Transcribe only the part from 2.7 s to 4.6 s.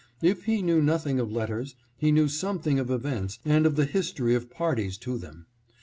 of events and of the history of